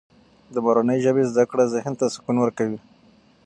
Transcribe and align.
د 0.53 0.55
مورنۍ 0.65 0.99
ژبې 1.05 1.23
زده 1.31 1.43
کړه 1.51 1.63
ذهن 1.73 1.93
ته 1.99 2.05
سکون 2.15 2.35
ورکوي. 2.39 2.79